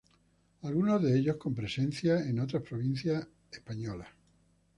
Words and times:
Algunas 0.63 0.99
de 1.03 1.15
ellas 1.19 1.35
con 1.35 1.53
presencia 1.53 2.17
en 2.27 2.39
otras 2.39 2.63
provincias 2.63 3.27
españolas. 3.51 4.07